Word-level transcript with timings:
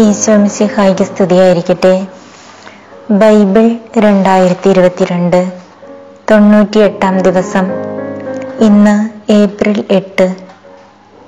ഈശോമിശിഹായിക്ക് 0.00 1.04
സ്തുതിയായിരിക്കട്ടെ. 1.04 2.06
ബൈബിൾ 3.10 3.70
രണ്ടായിരത്തി 3.98 4.70
ഇരുപത്തിരണ്ട് 4.70 5.52
തൊണ്ണൂറ്റിയെട്ടാം 6.30 7.18
ദിവസം 7.18 7.66
ഇന്ന് 8.60 8.94
ഏപ്രിൽ 9.32 9.84
എട്ട്. 9.90 10.34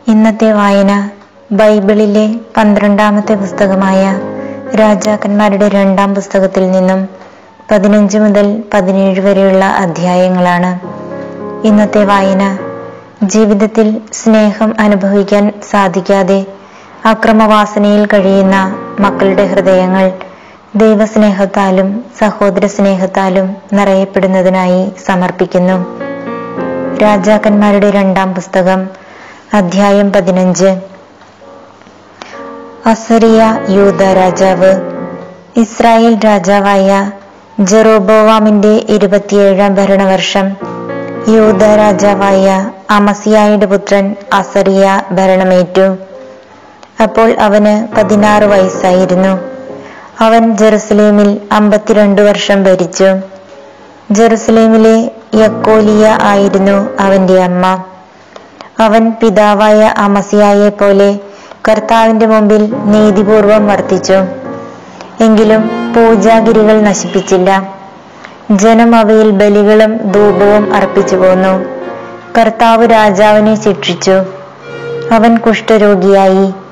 ഇന്നത്തെ 0.09 0.53
വായന 0.53 1.11
ബൈബിളിലെ 1.53 2.35
പന്ത്രണ്ടാമത്തെ 2.57 3.35
പുസ്തകമായ 3.35 4.21
രാജാക്കന്മാരുടെ 4.81 5.69
രണ്ടാം 5.69 6.15
പുസ്തകത്തിൽ 6.15 6.71
നിന്നും 6.71 7.09
പതിനഞ്ച് 7.71 8.19
മുതൽ 8.19 8.63
പതിനേഴ് 8.75 9.21
വരെയുള്ള 9.21 9.65
അധ്യായങ്ങളാണ്. 9.65 10.73
ഇന്നത്തെ 11.67 12.05
വായന 12.05 12.59
ജീവിതത്തിൽ 13.23 14.01
സ്നേഹം 14.13 14.75
അനുഭവിക്കാൻ 14.81 15.53
സാധിക്കാതെ 15.71 16.47
അക്രമവാസനയിൽ 17.05 18.07
കഴിയുന്ന 18.07 18.77
മക്കളുടെ 19.01 19.45
ഹൃദയങ്ങൾ 19.45 20.13
ദൈവസ്നേഹത്താലും 20.77 22.05
സഹോദര 22.19 22.67
സ്നേഹത്താലും 22.67 23.57
നിറയപ്പെടുന്നതിനായി 23.73 24.93
സമർപ്പിക്കുന്നു. 25.07 26.01
രാജാക്കന്മാരുടെ 27.03 27.91
രണ്ടാം 27.91 28.35
പുസ്തകം 28.35 28.89
അധ്യായം 29.55 30.13
പതിനഞ്ച്. 30.13 30.77
അസറിയ 32.87 33.61
യൂത 33.69 34.03
രാജാവ്. 34.03 34.73
ഇസ്രായേൽ 35.57 36.19
രാജാവായ 36.25 37.11
ജെറോബോവാമിന്റെ 37.61 38.85
ഇരുപത്തിയേഴാം 38.89 39.75
ഭരണവർഷം. 39.75 40.57
യൂത 41.29 41.65
രാജാവായ 41.65 42.71
അമസിയായുടെ 42.91 43.67
പുത്രൻ 43.67 44.17
അസറിയ 44.33 45.03
ഭരണമേറ്റു. 45.13 46.14
അപ്പോൾ 47.03 47.33
അവന് 47.41 47.97
പതിനാറ് 47.97 48.45
വയസ്സായിരുന്നു. 48.45 49.41
അവൻ 50.21 50.57
ജെറുസലേമിൽ 50.57 51.41
അമ്പത്തിരണ്ട് 51.53 52.23
വർഷം 52.23 52.65
ഭരിച്ചു. 52.65 53.05
ജെറുസലേമിലെ 54.11 55.11
യക്കോലിയ 55.35 56.19
ആയിരുന്നു 56.23 56.89
അവന്റെ 57.01 57.43
അമ്മ. 57.43 57.83
അവൻ 58.81 59.13
പിതാവായ 59.23 59.95
അമസിയായെ 59.97 60.69
പോലെ 60.69 61.19
കർത്താവിന്റെ 61.69 62.27
മുമ്പിൽ 62.27 62.75
നീതിപൂർവം 62.75 63.67
വർത്തിച്ചു. 63.67 64.13
എങ്കിലും 65.25 65.93
പൂജാഗിരികൾ 65.95 66.81
നശിപ്പിച്ചില്ല. 66.81 67.75
ജനം 68.51 68.95
അവയിൽ 68.95 69.31
ബലികളും 69.31 69.97
ധൂപവും 69.97 70.75
അർപ്പിച്ചു 70.75 71.17
പോന്നു. 71.17 71.65
കർത്താവ് 72.39 72.91
രാജാവിനെ 72.93 73.63
ശിക്ഷിച്ചു. 73.63 74.23
അവൻ 75.13 75.39
കുഷ്ഠരോഗിയായി. 75.39 76.64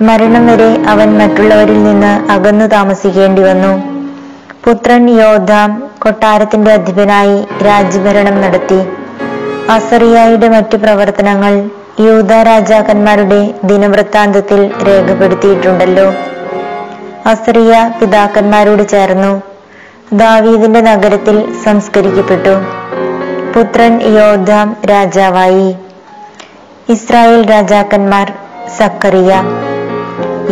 മരണം 0.00 0.46
വരെ 0.46 0.82
അവൻ 0.88 1.18
മറ്റുള്ളവരിൽ 1.18 1.84
നിന്ന് 1.84 2.32
അകന്നു 2.32 2.64
താമസിക്കേണ്ടി 2.64 3.42
വന്നു. 3.42 3.72
പുത്രൻ 4.64 5.10
യോദ്ധാം 5.10 5.90
കൊട്ടാരത്തിന്റെ 5.98 6.72
അധിപനായി 6.72 7.64
രാജ്യഭരണം 7.66 8.40
നടത്തി. 8.40 8.86
അസറിയായുടെ 9.70 10.48
മറ്റു 10.48 10.76
പ്രവർത്തനങ്ങൾ 10.76 11.70
യൂത 12.00 12.32
രാജാക്കന്മാരുടെ 12.32 13.54
ദിനവൃത്താന്തത്തിൽ 13.64 14.70
രേഖപ്പെടുത്തിയിട്ടുണ്ടല്ലോ. 14.86 16.14
അസറിയ 17.26 17.94
പിതാക്കന്മാരോട് 18.00 18.88
ചേർന്നു. 18.88 19.42
ദാവീദിന്റെ 20.12 20.80
നഗരത്തിൽ 20.80 21.54
സംസ്കരിക്കപ്പെട്ടു. 21.64 22.54
പുത്രൻ 23.58 24.02
യോദ്ധാം 24.02 24.76
രാജാവായി. 24.90 25.76
ഇസ്രായേൽ 26.88 27.50
രാജാക്കന്മാർ 27.50 28.32
സക്കറിയ. 28.78 29.42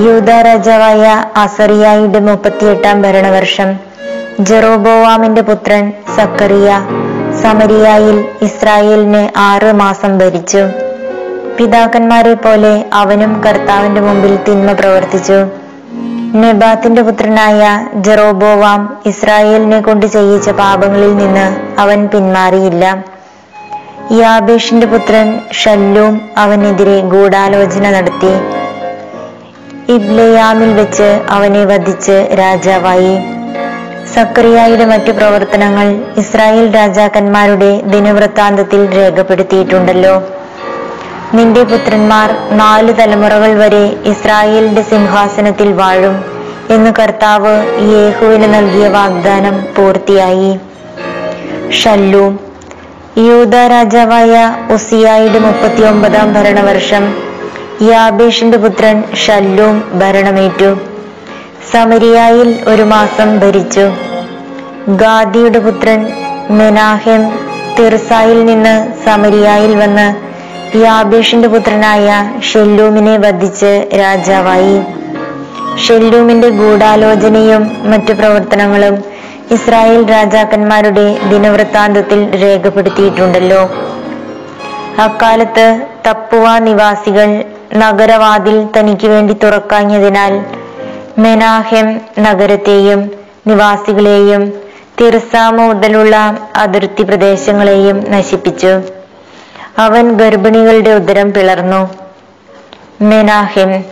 യൂത 0.05 0.31
രാജാവായ 0.31 1.25
അസറിയായുടെ 1.37 2.19
മുപ്പത്തിയെട്ടാം 2.19 3.03
ഭരണവർഷം. 3.03 3.69
ജെറോബോവാമിന്റെ 4.41 5.43
പുത്രൻ 5.43 5.93
സക്കറിയ 6.17 6.69
സമരിയായിൽ 7.43 8.25
ഇസ്രായേലിന് 8.43 9.39
ആറ് 9.39 9.73
മാസം 9.73 10.19
ഭരിച്ചു. 10.19 10.63
പിതാക്കന്മാരെ 11.59 12.35
പോലെ 12.35 12.85
അവനും 12.93 13.43
കർത്താവിന്റെ 13.47 14.01
മുമ്പിൽ 14.01 14.39
തിന്മ 14.49 14.73
പ്രവർത്തിച്ചു. 14.73 15.39
നെബാത്തിന്റെ 16.37 17.03
പുത്രനായ 17.03 17.87
ജെറോബോവാം 17.95 19.03
ഇസ്രായേലിനെ 19.07 19.81
കൊണ്ട് 19.81 20.07
ചെയ്യിച്ച 20.07 20.51
പാപങ്ങളിൽ 20.51 21.17
നിന്ന് 21.17 21.47
അവൻ 21.81 22.07
പിന്മാറിയില്ല. 22.07 23.05
യാബേഷിന്റെ 24.13 24.87
പുത്രൻ 24.87 25.41
ഷല്ലൂം 25.53 26.21
അവനെതിരെ 26.37 27.01
ഗൂഢാലോചന 27.01 27.91
നടത്തി. 27.91 28.33
ഇബ്ലയാമിൽ 29.95 30.75
വെച്ച് 30.75 31.23
അവനെ 31.29 31.65
വധിച്ച് 31.65 32.17
രാജാവായി. 32.39 33.15
സക്രിയായുടെ 34.15 34.85
മറ്റു 34.85 35.13
പ്രവർത്തനങ്ങൾ 35.13 35.87
ഇസ്രായേൽ 36.17 36.75
രാജാക്കന്മാരുടെ 36.75 37.81
ദിനവൃത്താന്തത്തിൽ 37.85 38.97
രേഖപ്പെടുത്തിയിട്ടുണ്ടല്ലോ. 38.97 40.15
നിന്റെ 41.35 41.63
പുത്രന്മാർ 41.63 42.29
നാല് 42.57 42.93
തലമുറകൾ 42.99 43.55
വരെ 43.55 43.85
ഇസ്രായേലിന്റെ 44.13 44.83
സിംഹാസനത്തിൽ 44.83 45.73
വാഴും 45.73 46.25
എന്ന് 46.71 46.91
കർത്താവ് 46.99 47.55
യേഹുവിന് 47.95 48.55
നൽകിയ 48.55 48.89
വാഗ്ദാനം 48.89 49.67
പൂർത്തിയായി. 49.77 50.53
ഷല്ലൂം 51.81 52.41
യൂത 53.29 53.57
രാജാവായ 53.67 54.35
ഉസിയായുടെ 54.71 55.39
മുപ്പത്തിയൊമ്പതാം 55.39 56.35
ഭരണവർഷം 56.35 57.28
യാബേഷിന്റെ 57.83 58.59
പുത്രൻ 58.59 59.05
ഷല്ലൂം 59.15 59.99
ഭരണമേറ്റു. 59.99 60.79
സമരിയായിൽ 61.73 62.65
ഒരു 62.67 62.83
മാസം 62.83 63.41
ഭരിച്ചു. 63.41 63.91
ഗാദിയുടെ 64.89 65.59
പുത്രൻ 65.59 66.13
മെനാഹെം 66.51 67.39
തിർസായിൽ 67.79 68.45
നിന്ന് 68.45 69.05
സമരിയായിൽ 69.05 69.77
വന്ന് 69.77 70.15
യാബേഷിന്റെ 70.77 71.49
പുത്രനായ 71.49 72.33
ഷെല്ലൂമിനെ 72.53 73.17
വധിച്ച് 73.17 73.89
രാജാവായി. 74.01 74.81
ഷെല്ലൂമിന്റെ 75.79 76.49
ഗൂഢാലോചനയും 76.49 77.91
മറ്റു 77.91 78.13
പ്രവർത്തനങ്ങളും 78.13 79.05
ഇസ്രായേൽ 79.51 80.11
രാജാക്കന്മാരുടെ 80.11 81.19
ദിനവൃത്താന്തത്തിൽ 81.31 82.43
രേഖപ്പെടുത്തിയിട്ടുണ്ടല്ലോ. 82.43 83.71
അക്കാലത്ത് 85.03 85.81
തപ്പുവ 86.07 86.59
നിവാസികൾ 86.59 87.45
നഗരവാതിൽ 87.77 88.67
തനിക്ക് 88.79 89.07
വേണ്ടി 89.07 89.33
തുറക്കാഞ്ഞതിനാൽ 89.33 90.45
മെനാഹെം 91.19 92.01
നഗരത്തെയും 92.21 93.11
നിവാസികളെയും 93.47 94.53
തിർസ 95.01 95.37
മുതലുള്ള 95.37 96.39
അതിർത്തി 96.57 97.03
പ്രദേശങ്ങളെയും 97.03 98.13
നശിപ്പിച്ചു. 98.13 98.81
അവൻ 99.79 100.13
ഗർഭിണികളുടെ 100.13 100.91
ഉദരം 100.91 101.33
പിളർന്നു. 101.33 101.91
മെനാഹെം 103.01 103.85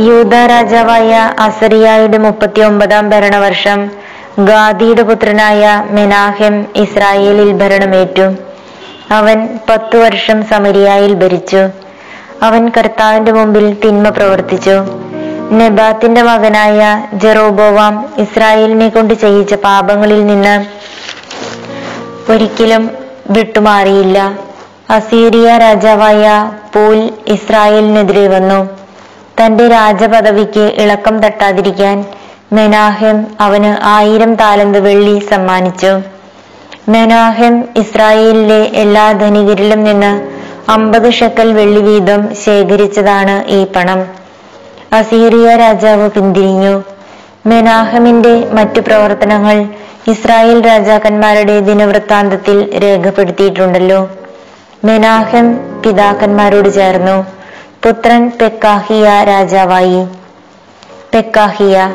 യൂത 0.00 0.34
രാജാവായ 0.34 1.32
അസറിയായുടെ 1.40 2.18
മുപ്പത്തി 2.18 2.60
ഒമ്പതാം 2.60 3.10
ഭരണവർഷം 3.10 3.90
ഗാദിയുടെ 4.38 5.02
പുത്രനായ 5.02 5.84
മെനാഹെം 5.90 6.66
ഇസ്രായേലിൽ 6.76 7.52
ഭരണമേറ്റു. 7.52 8.34
അവൻ 9.10 9.58
പത്തു 9.70 9.96
വർഷം 9.96 10.44
സമരിയായിൽ 10.44 11.14
ഭരിച്ചു. 11.14 11.83
അവൻ 12.44 12.68
കർത്താവിന്റെ 12.68 13.32
മുമ്പിൽ 13.32 13.76
തിന്മ 13.84 14.08
പ്രവർത്തിച്ചു. 14.08 14.76
നെബാത്തിന്റെ 15.52 16.22
മകനായ 16.22 16.80
ജെറോബോവാം 17.14 17.94
ഇസ്രായേലിനെ 18.18 18.88
കൊണ്ട് 18.88 19.14
ചെയ്യിച്ച 19.14 19.54
പാപങ്ങളിൽ 19.54 20.26
നിന്ന് 20.26 20.54
ഒരിക്കലും 22.32 22.90
വിട്ടുമാറിയില്ല. 23.30 24.38
അസീരിയ 24.90 25.58
രാജാവായ 25.58 26.52
പൂൽ 26.74 27.10
ഇസ്രായേലിനെതിരെ 27.28 28.28
വന്നു. 28.28 28.70
തന്റെ 29.40 29.68
രാജപദവിക്ക് 29.68 30.64
ഇളക്കം 30.78 31.20
തട്ടാതിരിക്കാൻ 31.20 32.04
മെനാഹെം 32.52 33.26
അവന് 33.40 33.84
ആയിരം 33.84 34.34
താലന്ത് 34.34 34.78
വെള്ളി 34.78 35.18
സമ്മാനിച്ചു. 35.30 35.92
മെനാഹെം 36.88 37.64
ഇസ്രായേലിലെ 37.76 38.62
എല്ലാ 38.74 39.12
ധനികരിലും 39.12 39.84
നിന്ന് 39.84 40.12
അമ്പത് 40.68 41.12
ഷക്കൽ 41.12 41.52
വെള്ളി 41.52 41.80
വീതം 41.80 42.34
ശേഖരിച്ചതാണ് 42.44 43.44
ഈ 43.48 43.64
പണം. 43.64 44.06
അസീറിയ 44.92 45.56
രാജാവ് 45.56 46.10
പിന്തിരിഞ്ഞു. 46.10 46.84
മെനാഹമിന്റെ 47.46 48.48
മറ്റു 48.52 48.80
പ്രവർത്തനങ്ങൾ 48.80 49.64
ഇസ്രായേൽ 50.08 50.66
രാജാക്കന്മാരുടെ 50.66 51.60
ദിനവൃത്താന്തത്തിൽ 51.60 52.82
രേഖപ്പെടുത്തിയിട്ടുണ്ടല്ലോ. 52.82 54.10
മെനാഹം 54.84 55.46
പിതാക്കന്മാരോട് 55.82 56.68
ചേർന്നു. 56.74 57.26
പുത്രൻ 57.84 58.32
പെക്കാഹിയ 58.40 59.24
രാജാവായി. 59.24 60.06
പെക്കാഹിയ 61.14 61.94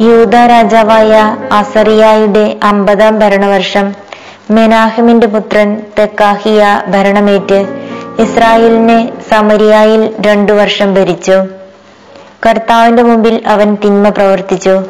യൂത 0.00 0.36
രാജാവായ 0.36 1.36
അസറിയായുടെ 1.52 2.56
അമ്പതാം 2.64 3.18
ഭരണവർഷം 3.18 3.94
മെനാഹമിന്റെ 4.50 5.26
പുത്രൻ 5.26 5.82
പെക്കാഹിയ 5.98 6.82
ഭരണമേറ്റ് 6.88 7.66
ഇസ്രായേലിനെ 8.18 9.12
സമരിയായിൽ 9.30 10.14
രണ്ടു 10.20 10.52
വർഷം 10.52 10.94
ഭരിച്ചു. 10.94 11.42
കർത്താവിന്റെ 12.46 13.02
മുമ്പിൽ 13.02 13.42
അവൻ 13.46 13.76
തിന്മ 13.84 14.08
പ്രവർത്തിച്ചു. 14.08 14.82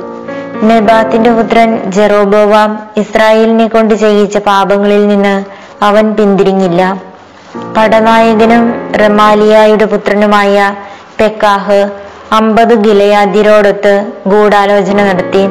നെബാത്തിന്റെ 0.62 1.30
പുത്രൻ 1.30 1.90
ജെറോബോവാം 1.90 2.90
ഇസ്രായേലിനെ 2.96 3.66
കൊണ്ട് 3.66 3.94
ചെയ്യിച്ച 3.94 4.38
പാപങ്ങളിൽ 4.38 5.08
നിന്ന് 5.08 5.44
അവൻ 5.84 6.14
പിന്തിരിഞ്ഞില്ല. 6.14 7.02
പടനായകനും 7.76 8.94
റമാലിയായുടെ 8.94 9.84
പുത്രനുമായ 9.84 10.74
പെക്കാഹ് 11.20 11.90
അമ്പത് 12.32 12.74
ഗിലയാദ്യരോടൊത്ത് 12.74 14.06
ഗൂഢാലോചന 14.26 15.02
നടത്തി. 15.04 15.48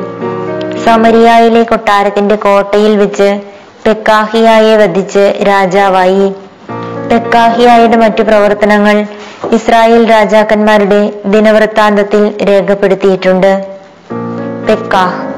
സമരിയായിലെ 0.86 1.64
കൊട്ടാരത്തിന്റെ 1.64 2.36
കോട്ടയിൽ 2.36 2.98
വെച്ച് 2.98 3.42
പെക്കാഹിയായെ 3.86 4.78
വധിച്ച് 4.78 5.44
രാജാവായി. 5.48 6.30
പെക്കാഹിയായുടെ 7.12 7.98
മറ്റു 7.98 8.24
പ്രവർത്തനങ്ങൾ 8.24 9.06
ഇസ്രായേൽ 9.52 10.10
രാജാക്കന്മാരുടെ 10.10 11.14
ദിനവൃത്താന്തത്തിൽ 11.26 12.38
രേഖപ്പെടുത്തിയിട്ടുണ്ട്. 12.48 13.66
പെക്കാഹ് 14.70 15.30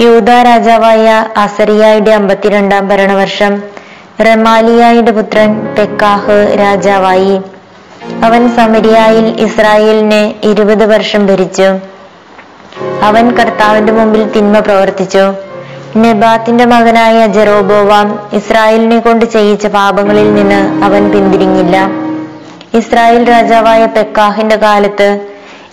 യൂത 0.00 0.30
രാജാവായ 0.30 1.26
അസറിയായുടെ 1.36 2.10
അമ്പത്തിരണ്ടാം 2.10 2.88
ഭരണവർഷം 2.88 3.62
റമാലിയായുടെ 4.20 5.10
പുത്രൻ 5.10 5.74
പെക്കാഹ് 5.78 6.56
രാജാവായി. 6.60 7.40
അവൻ 8.24 8.50
സമരിയായിൽ 8.50 9.40
ഇസ്രായേലിനെ 9.40 10.34
ഇരുപത് 10.42 10.86
വർഷം 10.86 11.26
ഭരിച്ചു. 11.26 11.68
അവൻ 13.02 13.30
കർത്താവിന്റെ 13.30 13.92
മുമ്പിൽ 13.92 14.30
തിന്മ 14.32 14.58
പ്രവർത്തിച്ചു. 14.58 15.47
നെബാത്തിന്റെ 15.96 16.64
മകനായ 16.64 17.26
ജെറോബോവാം 17.26 18.18
ഇസ്രായേലിനെ 18.32 18.98
കൊണ്ട് 18.98 19.24
ചെയ്യിച്ച 19.24 19.66
പാപങ്ങളിൽ 19.66 20.34
നിന്ന് 20.34 20.84
അവൻ 20.84 21.10
പിന്തിരിഞ്ഞില്ല. 21.10 21.90
ഇസ്രായേൽ 22.74 23.28
രാജാവായ 23.28 23.86
പെക്കാഹിന്റെ 23.86 24.56
കാലത്ത് 24.56 25.20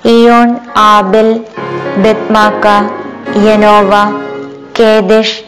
Ijon 0.06 0.56
Abel 0.75 1.44
Beth Maacah 1.97 2.67
Janoah 3.47 3.91
Kedesh 4.79 5.44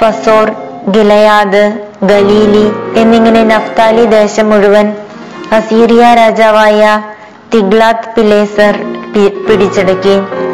Hazor 0.00 0.50
Gilead 0.90 1.72
Galilee 2.02 2.72
എന്നിങ്ങനെ 2.96 3.44
നഫ്താലി 3.44 4.04
ദേശം 4.04 4.50
മുഴുവൻ 4.50 4.96
അസീറിയ 5.52 6.14
രാജാവായ 6.14 7.00
തിഗ്ലാത്ത് 7.54 8.08
പിലേസർ 8.16 8.76
പിടിച്ചടക്കി. 9.48 10.47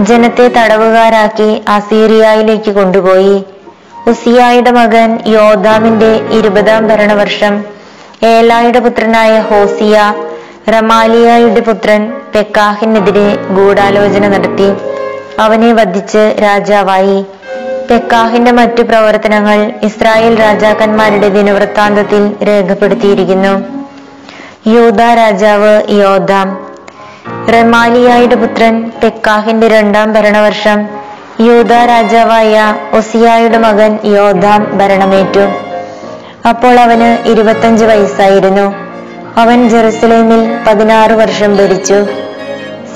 ജനത്തെ 0.00 0.48
തടവുകാരാക്കി 0.48 1.62
അസീറിയയിലേക്ക് 1.68 2.70
കൊണ്ടുപോയി. 2.70 3.44
ഉസിയായുടെ 4.06 4.70
മകൻ 4.70 5.18
യോദാമിന്റെ 5.26 6.20
ഇരുപതാം 6.30 6.88
ഭരണവർഷം 6.88 7.64
ഏലായുടെ 8.22 8.78
പുത്രനായ 8.78 9.40
ഹോസിയ 9.40 10.14
റമാലിയായുടെ 10.68 11.60
പുത്രൻ 11.60 12.12
പെക്കാഹിനെതിരെ 12.34 13.36
ഗൂഢാലോചന 13.36 14.28
നടത്തി. 14.28 14.72
അവനെ 15.38 15.72
വധിച്ച് 15.72 16.36
രാജാവായി. 16.42 17.24
പെക്കാഹിന്റെ 17.90 18.52
മറ്റു 18.52 18.82
പ്രവർത്തനങ്ങൾ 18.82 19.72
ഇസ്രായേൽ 19.82 20.40
രാജാക്കന്മാരുടെ 20.40 21.28
ദിനവൃത്താന്തത്തിൽ 21.28 22.36
രേഖപ്പെടുത്തിയിരിക്കുന്നു. 22.46 23.64
യൂത 24.66 25.02
രാജാവ് 25.02 25.82
യോദാം 25.90 26.65
റമാലിയായുടെ 27.28 28.34
പുത്രൻ 28.34 28.92
തെക്കാഹിന്റെ 29.04 29.68
രണ്ടാം 29.68 30.12
ഭരണവർഷം 30.12 30.88
യൂത 31.40 31.72
രാജാവായ 31.72 32.76
ഒസിയായുടെ 32.94 33.58
മകൻ 33.58 33.98
യോദാം 34.04 34.78
ഭരണമേറ്റു. 34.78 35.40
അപ്പോൾ 36.48 36.80
അവന് 36.80 37.28
ഇരുപത്തഞ്ച് 37.28 37.84
വയസ്സായിരുന്നു. 37.84 38.74
അവൻ 39.36 39.68
ജെറുസലേമിൽ 39.68 40.58
പതിനാറ് 40.66 41.12
വർഷം 41.12 41.56
ഭരിച്ചു. 41.56 42.06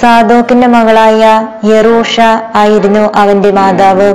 സാദോക്കിന്റെ 0.01 0.67
മകളായ 0.67 1.47
യെറൂഷ 1.65 2.21
ആയിരുന്നു 2.55 3.11
അവന്റെ 3.15 3.51
മാതാവ്. 3.51 4.15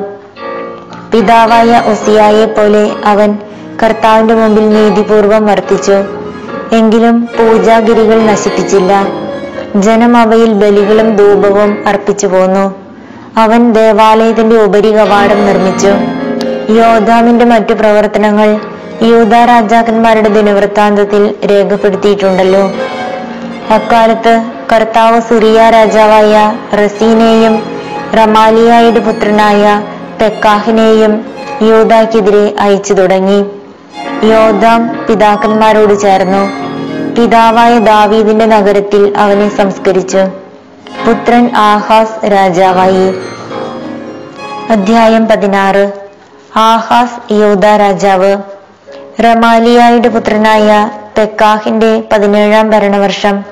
പിതാവായ 1.12 1.84
ഒസിയായെ 1.92 2.46
പോലെ 2.46 2.92
അവൻ 3.06 3.38
കർത്താവിന്റെ 3.84 4.34
മുമ്പിൽ 4.34 4.70
നീതിപൂർവം 4.70 5.46
വർത്തിച്ചു. 5.46 6.04
എങ്കിലും 6.76 7.30
പൂജാഗിരികൾ 7.40 8.22
നശിപ്പിച്ചില്ല. 8.22 9.25
ജനം 9.76 10.18
അവയിൽ 10.18 10.54
ബലികളും 10.54 11.16
ധൂപവും 11.16 11.84
അർപ്പിച്ചു 11.88 12.28
പോന്നു. 12.28 12.76
അവൻ 13.38 13.74
ദേവാലയത്തിന്റെ 13.74 14.56
ഉപരി 14.56 14.92
കവാടം 14.92 15.46
നിർമ്മിച്ചു. 15.46 15.88
യോധാമിന്റെ 16.74 17.46
മറ്റു 17.46 17.74
പ്രവർത്തനങ്ങൾ 17.74 18.60
യൂത 19.02 19.34
രാജാക്കന്മാരുടെ 19.34 20.30
ദിനവൃത്താന്തത്തിൽ 20.30 21.36
രേഖപ്പെടുത്തിയിട്ടുണ്ടല്ലോ. 21.52 22.72
അക്കാലത്ത് 23.70 24.44
കർത്താവ് 24.74 25.22
സിറിയ 25.22 25.70
രാജാവായ 25.70 26.54
റസീനെയും 26.86 27.64
റമാലിയായുടെ 28.18 29.00
പുത്രനായ 29.00 29.84
പെക്കാഹിനെയും 30.22 31.26
യോദാക്കെതിരെ 31.62 32.56
അയച്ചു 32.60 32.94
തുടങ്ങി. 32.94 33.46
യോദാം 34.24 35.06
പിതാക്കന്മാരോട് 35.10 36.02
ചേർന്നു. 36.02 36.65
പിതാവായ 37.18 37.80
ദാവീദിന്റെ 37.80 38.46
നഗരത്തിൽ 38.46 39.14
അവനെ 39.18 39.58
സംസ്കരിച്ചു. 39.58 40.18
പുത്രൻ 41.08 41.52
ആഹാസ് 41.56 42.32
രാജാവായി. 42.32 43.16
അധ്യായം 44.70 45.28
പതിനാറ്. 45.28 45.92
ആഹാസ് 46.56 47.34
യോധ 47.34 47.66
രാജാവ്. 47.66 48.38
റമാലിയായുടെ 49.24 50.10
പുത്രനായ 50.10 50.90
തെക്കാഹിന്റെ 51.18 52.04
പതിനേഴാം 52.12 52.70
ഭരണവർഷം. 52.70 53.44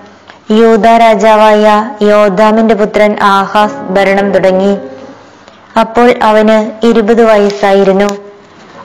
യൂദ 0.51 0.87
രാജാവായ 0.87 1.89
യോദാമിന്റെ 2.01 2.75
പുത്രൻ 2.75 3.17
ആഹാസ് 3.21 3.73
ഭരണം 3.73 4.31
തുടങ്ങി. 4.31 4.77
അപ്പോൾ 5.79 6.13
അവന് 6.23 6.85
ഇരുപത് 6.85 7.25
വയസ്സായിരുന്നു. 7.25 8.17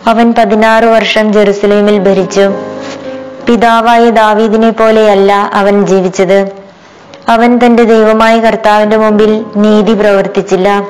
അവൻ 0.07 0.35
പതിനാറ് 0.39 0.85
വർഷം 0.85 1.33
ജെറുസലേമിൽ 1.33 1.99
ഭരിച്ചു. 1.99 2.53
പിതാവായ 3.49 4.11
ദാവീദിനെ 4.11 4.71
പോലെയല്ല 4.71 5.51
അവൻ 5.55 5.87
ജീവിച്ചത്. 5.87 6.49
അവൻ 7.29 7.59
തന്റെ 7.65 7.85
ദൈവമായ 7.85 8.41
കർത്താവിന്റെ 8.41 8.97
മുമ്പിൽ 8.97 9.45
നീതി 9.57 9.95
പ്രവർത്തിച്ചില്ല. 9.95 10.87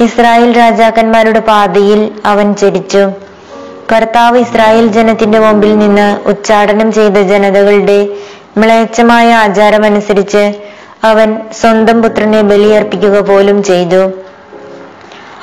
ഇസ്രായേൽ 0.00 0.56
രാജാക്കന്മാരുടെ 0.56 1.40
പാതയിൽ 1.40 2.10
അവൻ 2.26 2.54
ചരിച്ചു. 2.54 3.10
കർത്താവ് 3.92 4.38
ഇസ്രായേൽ 4.38 4.86
ജനത്തിന്റെ 4.86 5.38
മുമ്പിൽ 5.38 5.78
നിന്ന് 5.78 6.28
ഉച്ചാടനം 6.28 6.92
ചെയ്ത 6.92 7.12
ജനതകളുടെ 7.12 8.08
മ്ലേച്ഛമായ 8.56 9.34
ആചാരമനുസരിച്ച് 9.34 10.54
അവൻ 11.04 11.38
സ്വന്തം 11.60 12.02
പുത്രനെ 12.02 12.42
ബലിയർപ്പിക്കുക 12.42 13.20
പോലും 13.20 13.62
ചെയ്തു. 13.62 14.10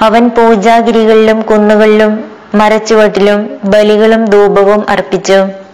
അവൻ 0.01 0.29
പൂജാഗിരികളിലും 0.29 1.41
കുന്നുകളിലും 1.41 2.23
മരച്ചുവട്ടിലും 2.55 3.49
ബലികളും 3.63 4.25
ധൂപവും 4.25 4.85
അർപ്പിച്ചു. 4.89 5.66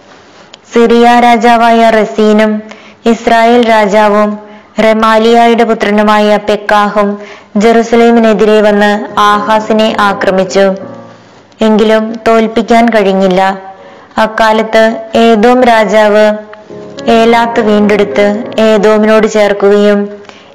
സിറിയ 0.74 1.20
രാജാവായ 1.20 1.90
റസീനും 1.90 2.62
ഇസ്രായേൽ 3.06 3.68
രാജാവും 3.68 4.38
റെമാലിയായുടെ 4.82 5.64
പുത്രനുമായ 5.64 6.36
പെക്കാഹും 6.36 7.18
ജെറുസലേമിനെതിരെ 7.56 8.60
വന്ന് 8.60 9.20
ആഹാസിനെ 9.20 9.96
ആക്രമിച്ചു. 10.00 10.74
എങ്കിലും 11.60 12.12
തോൽപ്പിക്കാൻ 12.28 12.88
കഴിഞ്ഞില്ല. 12.88 13.58
അക്കാലത്ത് 14.18 14.96
ഏതോം 15.14 15.64
രാജാവ് 15.64 16.32
ഏലാത്ത് 17.08 17.60
വീണ്ടെടുത്ത് 17.60 18.44
ഏതോമിനോട് 18.58 19.26
ചേർക്കുകയും 19.26 20.08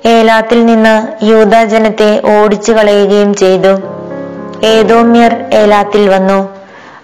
ഏലാത്തിൽ 0.05 0.65
നിന്ന് 0.65 1.25
യൂത 1.25 1.63
ജനത്തെ 1.63 2.21
ഓടിച്ചു 2.25 2.71
കളയുകയും 2.71 3.35
ചെയ്തു. 3.35 3.79
ഏതോമ്യർ 4.63 5.45
ഏലാത്തിൽ 5.53 6.09
വന്നു. 6.09 6.49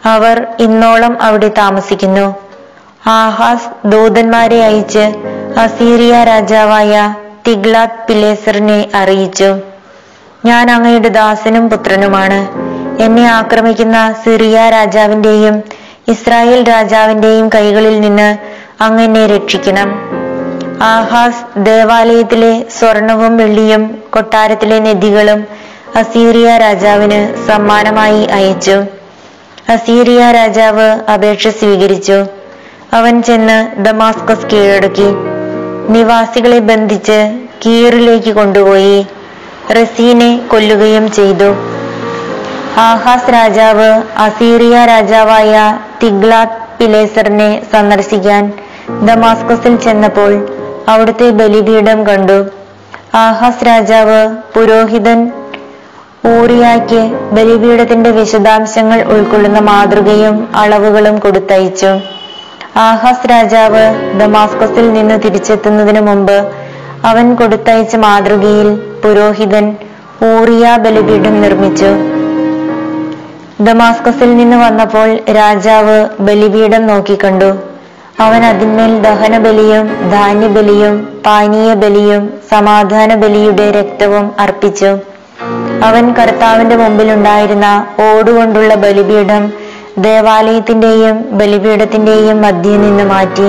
അവർ 0.06 0.48
ഇന്നോളം 0.60 1.22
അവിടെ 1.22 1.48
താമസിക്കുന്നു. 1.48 2.45
ആഹാസ് 3.08 3.88
ദൂതന്മാരെ 3.88 4.64
അയച്ച് 4.64 5.04
അസീറിയ 5.60 6.24
രാജാവായ 6.24 7.16
തിഗ്ലാത് 7.48 8.08
പിലേസറിനെ 8.08 8.90
അറിയിച്ചു. 8.96 9.56
ഞാൻ 10.46 10.72
അങ്ങയുടെ 10.72 11.08
ദാസനും 11.08 11.70
പുത്രനുമാണ്. 11.70 12.40
എന്നെ 13.02 13.26
ആക്രമിക്കുന്ന 13.28 14.16
സിറിയ 14.24 14.70
രാജാവിന്റെയും 14.70 15.64
ഇസ്രായേൽ 16.08 16.70
രാജാവിന്റെയും 16.70 17.50
കൈകളിൽ 17.50 18.02
നിന്ന് 18.02 18.38
അങ്ങനെ 18.84 19.28
രക്ഷിക്കണം. 19.28 19.90
ആഹാസ് 20.84 21.60
ദേവാലയത്തിലെ 21.60 22.66
സ്വർണവും 22.80 23.38
വെള്ളിയും 23.38 24.04
കൊട്ടാരത്തിലെ 24.10 24.80
നദികളും 24.80 25.46
അസീറിയ 25.96 26.58
രാജാവിന് 26.58 27.48
സമ്മാനമായി 27.48 28.24
അയച്ചു. 28.26 28.84
അസീറിയ 29.70 30.32
രാജാവ് 30.32 31.12
അപേക്ഷ 31.14 31.48
സ്വീകരിച്ചു. 31.48 32.45
അവൻ 32.94 33.24
ചെന്ന് 33.24 33.84
ദമാസ്കസ് 33.84 34.46
കീഴടക്കി. 34.46 35.16
നിവാസികളെ 35.90 36.60
ബന്ധിച്ച് 36.60 37.40
കീറിലേക്ക് 37.66 38.32
കൊണ്ടുപോയി. 38.36 39.08
റസീനെ 39.82 40.42
കൊല്ലുകയും 40.52 41.12
ചെയ്തു. 41.12 41.56
ആഹാസ് 42.78 43.34
രാജാവ് 43.34 44.04
അസീറിയ 44.18 44.86
രാജാവായ 44.86 45.80
തിഗ്ലാത്ത് 46.04 46.54
പിലേസറിനെ 46.80 47.62
സന്ദർശിക്കാൻ 47.72 48.54
ദമാസ്കസിൽ 48.90 49.76
ചെന്നപ്പോൾ 49.76 50.48
അവിടുത്തെ 50.88 51.30
ബലിപീഠം 51.30 52.08
കണ്ടു. 52.08 52.46
ആഹാസ് 53.16 53.68
രാജാവ് 53.68 54.36
പുരോഹിതൻ 54.54 55.32
ഊറിയാക്ക് 56.28 57.00
ബലിപീഠത്തിന്റെ 57.32 58.10
വിശദാംശങ്ങൾ 58.10 59.04
ഉൾക്കൊള്ളുന്ന 59.04 59.60
മാതൃകയും 59.60 60.56
അളവുകളും 60.56 61.20
കൊടുത്തയച്ചു. 61.20 62.15
ആഹാസ് 62.78 63.30
രാജാവ് 63.30 63.84
ദമാസ്കസിൽ 64.20 64.94
നിന്ന് 64.94 65.20
തിരിച്ചെത്തുന്നതിനു 65.26 66.02
മുമ്പ് 66.02 66.52
അവൻ 67.06 67.36
കൊടുത്തയച്ച 67.36 67.96
മാതൃകയിൽ 67.96 68.76
പുരോഹിതൻ 69.04 69.76
ഊറിയ 70.24 70.78
ബലിപീഠം 70.78 71.42
നിർമ്മിച്ചു. 71.42 71.92
ദമാസ്കസിൽ 73.64 74.38
നിന്ന് 74.38 74.58
വന്നപ്പോൾ 74.58 75.20
രാജാവ് 75.32 76.10
ബലിപീഠം 76.20 76.88
നോക്കിക്കണ്ടു. 76.88 77.56
അവൻ 78.20 78.46
അതിന്മേൽ 78.46 79.02
ദഹനബലിയും 79.02 80.12
ധാന്യബലിയും 80.12 81.22
പാനീയ 81.26 81.74
ബലിയും 81.74 82.34
സമാധാന 82.52 83.16
ബലിയുടെ 83.16 83.72
രക്തവും 83.72 84.32
അർപ്പിച്ചു. 84.40 84.98
അവൻ 85.84 86.14
കർത്താവിന്റെ 86.14 86.76
മുമ്പിലുണ്ടായിരുന്ന 86.76 87.86
ഓടുകൊണ്ടുള്ള 88.02 88.76
ബലിപീഠം 88.76 89.65
ദേവാലയത്തിന്റെയും 89.98 91.26
ബലിപീഠത്തിന്റെയും 91.32 92.42
മധ്യേ 92.42 92.78
നിന്ന് 92.78 93.04
മാറ്റി 93.04 93.48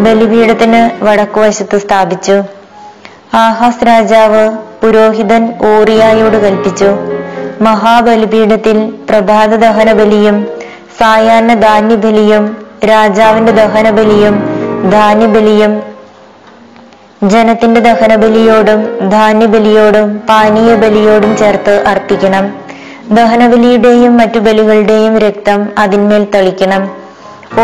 ബലിപീഠത്തിന് 0.00 1.04
വടക്കുവശത്ത് 1.04 1.78
സ്ഥാപിച്ചു. 1.78 2.42
ആഹാസ് 3.34 3.86
രാജാവ് 3.86 4.52
പുരോഹിതൻ 4.82 5.52
ഊറിയായോട് 5.66 6.36
കൽപ്പിച്ചു. 6.44 6.90
മഹാബലിപീഠത്തിൽ 7.62 8.92
പ്രഭാത 9.10 9.54
ദഹനബലിയും 9.54 10.46
സായാഹ്ന 11.00 11.54
ധാന്യബലിയും 11.54 12.56
രാജാവിന്റെ 12.84 13.52
ദഹനബലിയും 13.52 14.36
ധാന്യബലിയും 14.90 15.82
ജനത്തിന്റെ 17.28 17.80
ദഹനബലിയോടും 17.80 19.10
ധാന്യബലിയോടും 19.10 20.18
പാനീയ 20.28 20.74
ബലിയോടും 20.74 21.36
ചേർത്ത് 21.36 21.84
അർപ്പിക്കണം. 21.86 22.54
ദഹനബലിയുടെയും 23.16 24.16
മറ്റു 24.16 24.38
ബലികളുടെയും 24.38 25.18
രക്തം 25.18 25.68
അതിന്മേൽ 25.78 26.26
തളിക്കണം. 26.34 26.82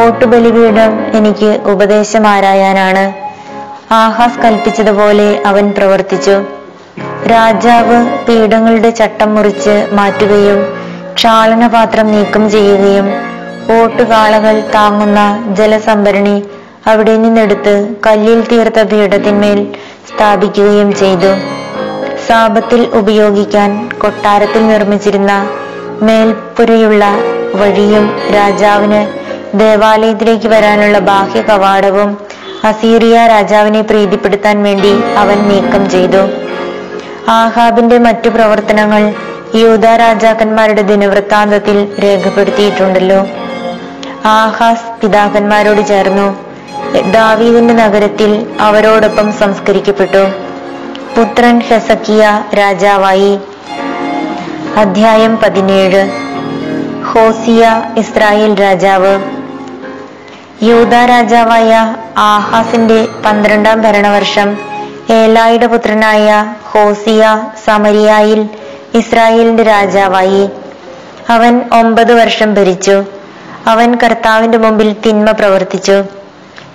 ഓട്ടുബലിപീഠം 0.03 1.17
എനിക്ക് 1.17 1.51
ഉപദേശം 1.73 2.27
ആരായാനാണ് 2.29 3.05
ആഹാസ് 3.95 4.39
കൽപ്പിച്ചതുപോലെ 4.39 5.43
അവൻ 5.47 5.71
പ്രവർത്തിച്ചു. 5.71 6.37
രാജാവ് 7.33 7.99
പീഠങ്ങളുടെ 8.27 8.91
ചട്ടം 8.91 9.35
മുറിച്ച് 9.35 9.89
മാറ്റുകയും 9.93 10.61
ക്ഷാളനപാത്രം 11.15 12.07
നീക്കം 12.13 12.51
ചെയ്യുകയും 12.51 13.07
ഓട്ടുകാളകൾ 13.81 14.57
താങ്ങുന്ന 14.75 15.21
ജലസംഭരണി 15.59 16.37
അവിടെ 16.87 17.17
നിന്നെടുത്ത് 17.17 17.75
കല്ലിൽ 18.07 18.41
തീർത്ത 18.53 18.83
പീഠത്തിന്മേൽ 18.83 19.61
സ്ഥാപിക്കുകയും 20.11 20.91
ചെയ്തു. 20.95 21.33
സാപത്തിൽ 22.29 22.89
ഉപയോഗിക്കാൻ 22.95 23.89
കൊട്ടാരത്തിൽ 23.99 24.69
നിർമ്മിച്ചിരുന്ന 24.69 25.49
മേൽപ്പുരയുള്ള 26.03 27.05
വഴിയും 27.55 28.21
രാജാവിന് 28.35 29.27
ദേവാലയത്തിലേക്ക് 29.59 30.49
വരാനുള്ള 30.49 30.99
ബാഹ്യ 30.99 31.43
കവാടവും 31.43 32.19
അസീറിയ 32.65 33.27
രാജാവിനെ 33.27 33.81
പ്രീതിപ്പെടുത്താൻ 33.81 34.63
വേണ്ടി 34.63 35.03
അവൻ 35.17 35.49
നീക്കം 35.49 35.91
ചെയ്തു. 35.91 36.29
ആഹാബിന്റെ 37.29 37.99
മറ്റു 37.99 38.29
പ്രവർത്തനങ്ങൾ 38.29 39.15
യൂത 39.55 39.87
രാജാക്കന്മാരുടെ 39.87 40.83
ദിനവൃത്താന്തത്തിൽ 40.83 41.97
രേഖപ്പെടുത്തിയിട്ടുണ്ടല്ലോ. 42.03 43.27
ആഹാസ് 44.25 45.01
പിതാക്കന്മാരോട് 45.01 45.87
ചേർന്നു. 45.87 46.37
ദാവീദിന്റെ 47.11 47.75
നഗരത്തിൽ 47.75 48.47
അവരോടൊപ്പം 48.61 49.33
സംസ്കരിക്കപ്പെട്ടു. 49.33 50.46
പുത്രൻ 51.17 51.61
ഹെസക്കിയ 51.61 52.45
രാജാവായി. 52.59 53.39
അധ്യായം 54.77 55.37
പതിനേഴ്. 55.37 56.11
ഹോസിയ 57.05 57.83
ഇസ്രായേൽ 57.97 58.61
രാജാവ്. 58.61 59.21
യൂത 60.63 60.95
രാജാവായ 60.95 61.97
ആഹാസിന്റെ 62.17 63.09
പന്ത്രണ്ടാം 63.27 63.83
ഭരണവർഷം 63.83 64.59
ഏലായുടെ 65.11 65.67
പുത്രനായ 65.67 66.55
ഹോസിയ 66.63 67.43
സമരിയായിൽ 67.65 68.49
ഇസ്രായേലിന്റെ 68.95 69.63
രാജാവായി. 69.63 70.51
അവൻ 71.31 71.63
ഒമ്പത് 71.73 72.21
വർഷം 72.21 72.55
ഭരിച്ചു. 72.55 73.05
അവൻ 73.67 73.99
കർത്താവിന്റെ 74.03 74.59
മുമ്പിൽ 74.59 74.97
തിന്മ 75.07 75.31
പ്രവർത്തിച്ചു. 75.31 76.05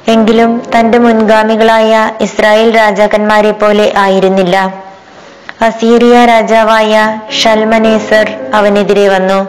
എങ്കിലും 0.08 0.64
തന്റെ 0.76 0.98
മുൻഗാമികളായ 0.98 2.12
ഇസ്രായേൽ 2.22 2.76
രാജാക്കന്മാരെ 2.76 3.52
പോലെ 3.52 3.94
ആയിരുന്നില്ല. 3.98 4.74
അസീറിയ 5.62 6.26
രാജാവായ 6.26 7.20
ഷൽമനേസർ 7.42 8.32
അവനെതിരെ 8.54 9.10
വന്നു. 9.10 9.48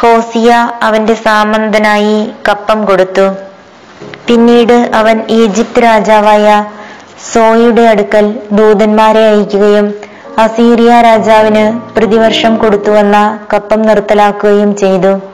ഹോസിയ 0.00 0.70
അവന്റെ 0.82 1.14
സാമന്തനായി 1.14 2.32
കപ്പം 2.48 2.84
കൊടുത്തു. 2.84 3.30
പിന്നീട് 4.28 4.72
അവൻ 4.72 5.22
ഈജിപ്ത് 5.28 5.82
രാജാവായ 5.82 6.64
സോയുടെ 7.32 7.82
അടുക്കൽ 7.82 8.38
ദൂതന്മാരെ 8.52 9.28
അയക്കുകയും 9.28 9.94
അസീറിയ 10.38 11.00
രാജാവിന് 11.00 11.80
പ്രതിവർഷം 11.96 12.56
കൊടുത്തുവന്ന 12.56 13.38
കപ്പം 13.52 13.82
നിർത്തലാക്കുകയും 13.82 14.76
ചെയ്തു. 14.76 15.31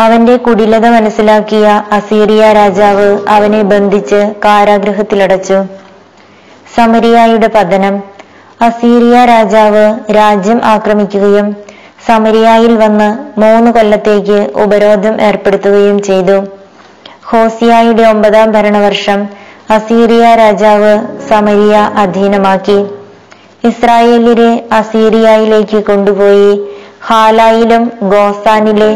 അവന്റെ 0.00 0.36
കുടിലത 0.36 0.88
മനസ്സിലാക്കിയ 0.88 1.84
അസീറിയ 1.92 2.52
രാജാവ് 2.52 3.18
അവനെ 3.28 3.62
ബന്ധിച്ച് 3.62 4.34
കാരാഗ്രഹത്തിലടച്ചു. 4.44 5.58
സമരിയായുടെ 6.76 7.48
പതനം. 7.48 8.02
അസീറിയ 8.62 9.24
രാജാവ് 9.24 10.14
രാജ്യം 10.16 10.64
ആക്രമിക്കുകയും 10.64 11.56
സമരിയായിൽ 12.06 12.76
വന്ന് 12.76 13.08
മൂന്ന് 13.40 13.70
കൊല്ലത്തേക്ക് 13.72 14.38
ഉപരോധം 14.62 15.20
ഏർപ്പെടുത്തുകയും 15.20 16.02
ചെയ്തു. 16.02 16.36
ഹോസിയായുടെ 17.24 18.02
ഒമ്പതാം 18.02 18.52
ഭരണവർഷം 18.52 19.28
അസീറിയ 19.70 20.34
രാജാവ് 20.34 20.92
സമരിയ 21.28 21.76
അധീനമാക്കി. 22.02 22.78
ഇസ്രായേലിനെ 23.68 24.64
അസീറിയയിലേക്ക് 24.72 25.84
കൊണ്ടുപോയി 25.84 26.50
ഹാലായിലും 27.06 27.92
ഗോസാനിലെ 28.02 28.90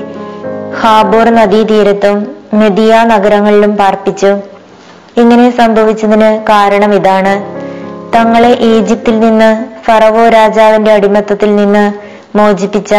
ഹാബോർ 0.81 1.29
നദീതീരത്തും 1.31 2.37
മെദിയ 2.55 3.03
നഗരങ്ങളിലും 3.03 3.77
പാർപ്പിച്ചു. 3.77 4.31
ഇങ്ങനെ 5.17 5.51
സംഭവിച്ചതിന് 5.51 6.45
കാരണം 6.45 6.95
ഇതാണ്. 6.95 7.35
തങ്ങളെ 8.15 8.49
ഈജിപ്തിൽ 8.49 9.21
നിന്ന് 9.21 9.51
ഫറവോ 9.87 10.29
രാജാവിന്റെ 10.29 10.93
അടിമത്തത്തിൽ 10.93 11.57
നിന്ന് 11.57 11.85
മോചിപ്പിച്ച 12.39 12.95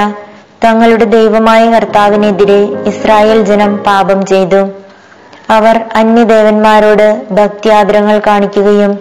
തങ്ങളുടെ 0.63 1.03
ദൈവമായ 1.03 1.71
കർത്താവിനെതിരെ 1.71 2.59
ഇസ്രായേൽ 2.63 3.45
ജനം 3.45 3.77
പാപം 3.77 4.25
ചെയ്തു. 4.25 4.61
അവർ 5.49 5.81
അന്യദേവന്മാരോട് 5.95 7.07
ഭക്ത്യാദരങ്ങൾ 7.31 8.21
കാണിക്കുകയും 8.27 8.99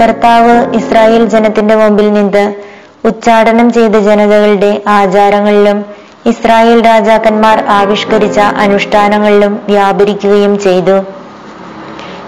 കർത്താവ് 0.00 0.74
ഇസ്രായേൽ 0.74 1.24
ജനത്തിന്റെ 1.24 1.74
മുമ്പിൽ 1.74 2.12
നിന്ന് 2.12 2.54
ഉച്ചാടനം 3.06 3.72
ചെയ്ത 3.72 3.92
ജനതകളുടെ 3.92 4.82
ആചാരങ്ങളിലും 4.88 5.99
ഇസ്രായേൽ 6.26 6.86
രാജാക്കന്മാർ 6.86 7.64
ആവിഷ്കരിച്ച 7.68 8.38
അനുഷ്ഠാനങ്ങളിലും 8.38 9.62
വ്യാപരിക്കുകയും 9.68 10.58
ചെയ്തു. 10.58 11.00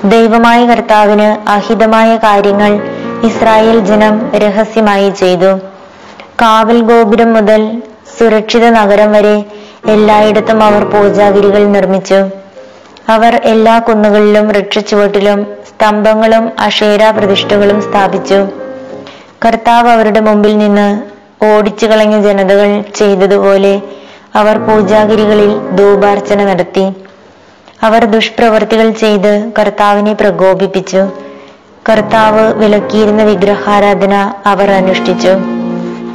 ദൈവമായ 0.05 0.67
കർത്താവിന് 0.67 1.49
അഹിതമായ 1.49 2.17
കാര്യങ്ങൾ 2.17 2.73
ഇസ്രായേൽ 3.23 3.79
ജനം 3.79 4.31
രഹസ്യമായി 4.35 5.11
ചെയ്തു. 5.11 5.57
കാവൽ 6.43 6.81
ഗോപുരം 6.81 7.35
മുതൽ 7.35 7.83
സുരക്ഷിത 8.19 8.69
നഗരം 8.69 9.13
വരെ 9.13 9.45
എല്ലായിടത്തും 9.87 10.63
അവർ 10.63 10.85
പൂജാഗിരികൾ 10.85 11.65
നിർമ്മിച്ചു. 11.67 12.29
അവർ 13.09 13.41
എല്ലാ 13.45 13.79
കുന്നുകളിലും 13.79 14.49
വൃക്ഷച്ചുവട്ടിലും 14.49 15.47
സ്തംഭങ്ങളും 15.69 16.53
അഷേര 16.59 17.11
പ്രതിഷ്ഠകളും 17.11 17.83
സ്ഥാപിച്ചു. 17.83 18.49
കർത്താവ് 19.47 19.89
അവരുടെ 19.89 20.21
മുമ്പിൽ 20.21 20.59
നിന്ന് 20.59 21.12
ഓടിച്ചു 21.45 21.87
കളഞ്ഞ 21.87 22.23
ജനതകൾ 22.23 22.83
ചെയ്തതുപോലെ 22.95 23.81
അവർ 24.35 24.59
പൂജാഗിരികളിൽ 24.59 25.77
ധൂപാർച്ചന 25.77 26.45
നടത്തി. 26.45 26.85
അവർ 27.83 28.05
ദുഷ്പ്രവർത്തികൾ 28.05 28.91
ചെയ്ത് 28.91 29.53
കർത്താവിനെ 29.59 30.13
പ്രകോപിപ്പിച്ചു. 30.13 31.03
കർത്താവ് 31.89 32.53
വിലക്കിയിരുന്ന 32.53 33.23
വിഗ്രഹാരാധന 33.23 34.33
അവർ 34.47 34.71
അനുഷ്ഠിച്ചു. 34.71 35.33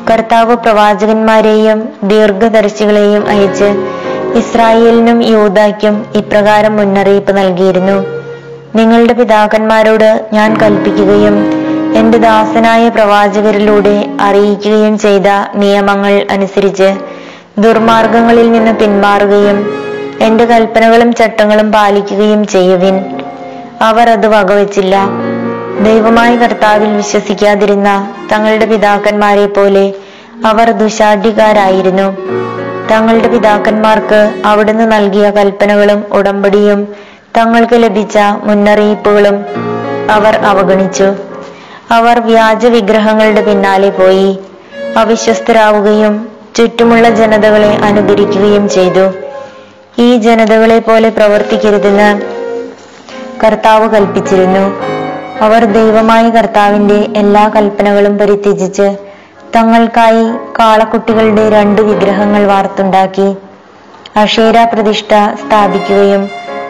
കർത്താവ് 0.09 0.55
പ്രവാചകന്മാരെയും 0.55 1.89
ദീർഘദർശികളെയും 2.03 3.27
അയച്ച് 3.27 3.69
ഇസ്രായേലിനും 4.37 5.23
യൂതയ്ക്കും 5.23 6.05
ഇപ്രകാരം 6.15 6.77
മുന്നറിയിപ്പ് 6.77 7.37
നൽകിയിരുന്നു. 7.37 7.97
നിങ്ങളുടെ 8.75 9.13
പിതാക്കന്മാരോട് 9.13 10.29
ഞാൻ 10.33 10.57
കൽപ്പിക്കുകയും 10.61 11.66
എന്റെ 11.97 12.17
ദാസനായ 12.17 12.89
പ്രവാചകരിലൂടെ 12.89 14.09
അറിയിക്കുകയും 14.21 14.99
ചെയ്ത 14.99 15.27
നിയമങ്ങൾ 15.55 16.27
അനുസരിച്ച് 16.31 16.89
ദുർമാർഗങ്ങളിൽ 17.59 18.51
നിന്ന് 18.51 18.73
പിന്മാറുകയും 18.75 19.57
എന്റെ 20.21 20.45
കൽപ്പനകളും 20.45 21.15
ചട്ടങ്ങളും 21.15 21.71
പാലിക്കുകയും 21.71 22.47
ചെയ്യുവിൻ. 22.47 22.95
അവർ 23.81 24.09
അത് 24.09 24.27
വകവച്ചില്ല. 24.27 24.95
ദൈവമായ 25.83 26.35
കർത്താവിൽ 26.35 26.95
വിശ്വസിക്കാതിരുന്ന 26.95 28.11
തങ്ങളുടെ 28.31 28.65
പിതാക്കന്മാരെ 28.65 29.45
പോലെ 29.45 29.93
അവർ 30.45 30.71
ദുശാഠ്യക്കാരായിരുന്നു. 30.71 32.07
തങ്ങളുടെ 32.91 33.27
പിതാക്കന്മാർക്ക് 33.27 34.41
അവിടുന്ന് 34.45 34.91
നൽകിയ 34.91 35.29
കൽപ്പനകളും 35.29 36.03
ഉടമ്പടിയും 36.11 36.87
തങ്ങൾക്ക് 37.37 37.83
ലഭിച്ച 37.83 38.17
മുന്നറിയിപ്പുകളും 38.43 39.45
അവർ 40.11 40.35
അവഗണിച്ചു. 40.35 41.26
അവർ 41.91 42.19
വ്യാജ 42.19 42.65
വിഗ്രഹങ്ങളുടെ 42.65 43.41
പിന്നാലെ 43.41 43.89
പോയി. 43.89 44.37
അവിശ്വസ്തരാവുകയും 44.97 46.29
ചുറ്റുമുള്ള 46.55 47.09
ജനതകളെ 47.09 47.75
അനുകരിക്കുകയും 47.75 48.69
ചെയ്തു. 48.69 49.11
ഈ 50.01 50.17
ജനതകളെ 50.17 50.79
പോലെ 50.79 51.09
പ്രവർത്തിക്കരുതെന്ന് 51.09 52.21
കർത്താവ് 53.43 53.89
കൽപ്പിച്ചിരുന്നു. 53.89 54.83
അവർ 55.43 55.65
ദൈവമായ 55.65 56.29
കർത്താവിന്റെ 56.29 57.07
എല്ലാ 57.15 57.47
കൽപ്പനകളും 57.47 58.17
പരിത്യജിച്ച് 58.17 58.97
തങ്ങൾക്കായി 59.55 60.53
കാളക്കുട്ടികളുടെ 60.59 61.49
രണ്ട് 61.49 61.81
വിഗ്രഹങ്ങൾ 61.81 62.45
വാർത്തുണ്ടാക്കി. 62.45 63.35
അഷേരാ 64.15 64.65
പ്രതിഷ്ഠ 64.65 65.13
സ്ഥാപിക്കുകയും 65.47 66.29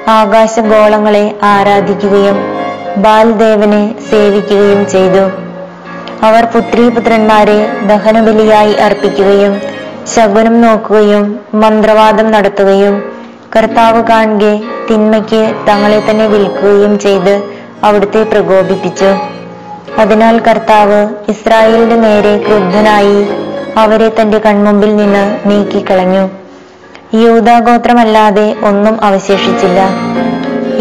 ആകാശഗോളങ്ങളെ 0.10 1.36
ആരാധിക്കുകയും 1.44 2.57
ബാൽദേവനെ 3.06 3.96
സേവിക്കുകയും 4.10 4.90
ചെയ്തു. 4.90 5.24
അവർ 6.26 6.46
പുത്രീപുത്രന്മാരെ 6.46 7.60
ദഹനബലിയായി 7.88 8.74
അർപ്പിക്കുകയും 8.74 9.62
ശകുനം 10.16 10.62
നോക്കുകയും 10.62 11.40
മന്ത്രവാദം 11.54 12.32
നടത്തുകയും 12.32 12.96
കർത്താവ് 13.56 14.04
കാണുകെ 14.04 14.54
തിന്മയ്ക്ക് 14.90 15.42
തങ്ങളെ 15.70 16.00
തന്നെ 16.10 16.28
വിൽക്കുകയും 16.28 17.00
ചെയ്ത് 17.00 17.34
അവിടുത്തെ 17.84 18.24
പ്രകോപിപ്പിച്ചു. 18.24 19.12
അതിനാൽ 20.02 20.40
കർത്താവ് 20.40 21.00
ഇസ്രായേലിന്റെ 21.30 21.96
നേരെ 21.96 22.34
ക്രുദ്ധനായി 22.38 23.20
അവരെ 23.78 24.10
തന്റെ 24.22 24.38
കൺമുമ്പിൽ 24.40 24.96
നിന്ന് 24.96 25.24
നീക്കിക്കളഞ്ഞു. 25.50 26.24
യൂതാഗോത്രമല്ലാതെ 27.14 28.56
ഒന്നും 28.64 29.04
അവശേഷിച്ചില്ല. 29.04 29.80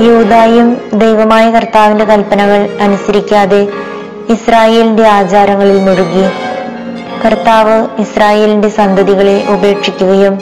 യൂതായും 0.04 0.80
ദൈവമായ 0.92 1.50
കർത്താവിന്റെ 1.50 2.04
കൽപ്പനകൾ 2.04 2.78
അനുസരിക്കാതെ 2.80 3.68
ഇസ്രായേലിന്റെ 4.30 5.08
ആചാരങ്ങളിൽ 5.08 5.80
മുഴുകി. 5.80 6.24
കർത്താവ് 7.24 8.00
ഇസ്രായേലിന്റെ 8.00 8.68
സന്തതികളെ 8.68 9.44
ഉപേക്ഷിക്കുകയും 9.48 10.40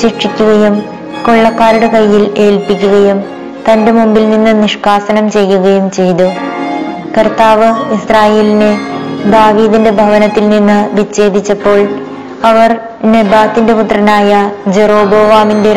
ശിക്ഷിക്കുകയും 0.00 0.82
കൊള്ളക്കാരുടെ 1.26 1.86
കയ്യിൽ 1.86 2.34
ഏൽപ്പിക്കുകയും 2.38 3.24
തന്റെ 3.68 3.92
മുമ്പിൽ 3.92 4.30
നിന്ന് 4.30 4.62
നിഷ്കാസനം 4.62 5.30
ചെയ്യുകയും 5.30 5.90
ചെയ്തു. 5.90 6.28
കർത്താവ് 7.18 7.94
ഇസ്രായേലിനെ 7.94 8.72
ദാവീദിന്റെ 9.30 9.90
ഭവനത്തിൽ 9.90 10.48
നിന്ന് 10.48 10.94
വിച്ഛേദിച്ചപ്പോൾ 10.94 11.80
അവർ 12.44 12.76
നെബാത്തിന്റെ 13.04 13.72
പുത്രനായ 13.72 14.50
ജെറോബോവാമിന്റെ 14.66 15.72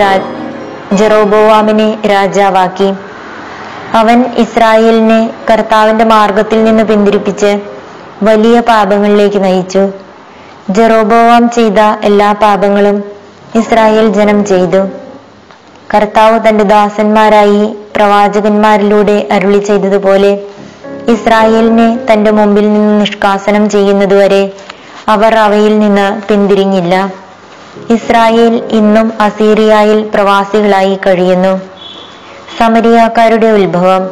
ജെറോബോവാമിനെ 0.96 1.98
രാജാവാക്കി. 2.08 2.94
അവൻ 3.94 4.26
ഇസ്രായേലിനെ 4.38 5.30
കർത്താവിന്റെ 5.52 6.06
മാർഗത്തിൽ 6.06 6.64
നിന്ന് 6.64 6.84
പിന്തിരിപ്പിച്ച് 6.84 7.60
വലിയ 8.24 8.60
പാപങ്ങളിലേക്ക് 8.60 9.44
നയിച്ചു. 9.44 9.84
ജെറോബോവാം 10.70 11.50
ചെയ്ത 11.50 11.80
എല്ലാ 12.04 12.32
പാപങ്ങളും 12.32 13.04
ഇസ്രായേൽ 13.56 14.08
ജനം 14.14 14.46
ചെയ്തു. 14.46 14.82
കർത്താവ് 15.94 16.48
തന്റെ 16.48 16.64
ദാസന്മാരായി 16.64 17.76
പ്രവാചകന്മാരിലൂടെ 17.96 19.28
അരുളി 19.32 19.58
ചെയ്തതുപോലെ 19.58 20.32
ഇസ്രായേലിനെ 21.08 22.00
തന്റെ 22.12 22.32
മുമ്പിൽ 22.32 22.74
നിന്ന് 22.74 23.02
നിഷ്കാസനം 23.02 23.70
ചെയ്യുന്നതുവരെ 23.70 24.52
അവർ 25.10 25.36
അവയിൽ 25.36 25.80
നിന്ന് 25.80 26.22
പിന്തിരിഞ്ഞില്ല. 26.28 27.25
ഇസ്രായേൽ 27.90 28.64
ഇന്നും 28.72 29.14
അസീറിയയിൽ 29.22 30.10
പ്രവാസികളായി 30.14 31.00
കഴിയുന്നു. 31.08 31.62
സമരിയാക്കാരുടെ 32.58 33.48
ഉത്ഭവം. 33.48 34.10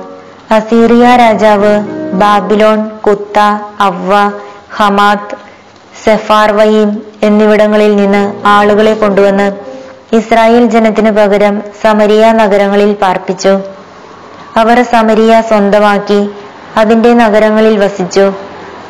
അസീറിയ 0.51 1.15
രാജാവ് 1.15 1.79
ബാബിലോൺ 2.13 2.89
കുത്ത 2.89 3.39
അവ്വ 3.79 4.31
ഹമാത് 4.75 5.35
സെഫാർവയീം 6.03 7.03
എന്നിവിടങ്ങളിൽ 7.23 7.95
നിന്ന് 7.95 8.47
ആളുകളെ 8.47 8.93
കൊണ്ടുവന്ന് 8.93 9.51
ഇസ്രായേൽ 10.15 10.65
ജനത്തിനു 10.65 11.11
പകരം 11.11 11.61
സമരിയ 11.81 12.31
നഗരങ്ങളിൽ 12.31 12.93
പാർപ്പിച്ചു. 12.93 13.59
അവർ 14.57 14.83
സമരിയ 14.83 15.41
സ്വന്തമാക്കി 15.41 16.29
അതിന്റെ 16.77 17.13
നഗരങ്ങളിൽ 17.13 17.85
വസിച്ചു. 17.85 18.33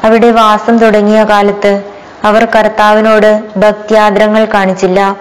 അവിടെ 0.04 0.32
വാസം 0.32 0.78
തുടങ്ങിയ 0.78 1.24
കാലത്ത് 1.24 1.93
അവർ 2.24 2.46
കർത്താവിനോട് 2.46 3.44
ഭക്തിയാദ്രങ്ങൾ 3.58 4.46
കാണിച്ചില്ല. 4.46 5.18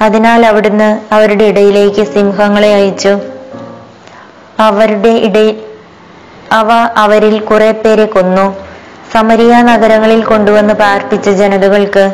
അതിനാൽ 0.00 0.46
അവിടുന്ന് 0.46 1.14
അവരുടെ 1.14 1.44
ഇടയിലേക്ക് 1.44 2.02
സിംഹങ്ങളെ 2.02 2.74
അയച്ചു. 2.74 3.18
അവരുടെ 4.58 5.08
ഇടയിൽ 5.08 5.56
അവ 6.52 6.70
അവരിൽ 6.96 7.40
കുറെ 7.40 7.72
പേരെ 7.72 8.06
കൊന്നു. 8.06 8.56
സമരിയ 9.12 9.62
നഗരങ്ങളിൽ 9.62 10.24
കൊണ്ടുവന്ന് 10.24 10.74
പ്രാർത്ഥിച്ച 10.74 11.28
ജനതകൾക്ക് 11.30 12.04